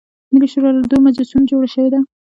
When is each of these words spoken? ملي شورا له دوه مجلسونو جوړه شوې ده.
ملي 0.33 0.47
شورا 0.51 0.71
له 0.77 0.83
دوه 0.89 0.99
مجلسونو 1.05 1.49
جوړه 1.51 1.67
شوې 1.73 1.89
ده. 1.93 1.99